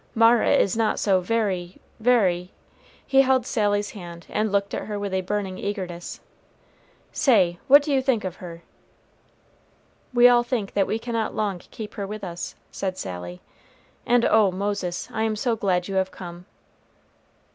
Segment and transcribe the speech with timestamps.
[0.15, 2.49] Mara is not so very very"
[3.05, 6.21] He held Sally's hand and looked at her with a burning eagerness.
[7.11, 8.63] "Say, what do you think of her?"
[10.11, 13.41] "We all think that we cannot long keep her with us," said Sally.
[14.03, 16.47] "And oh, Moses, I am so glad you have come."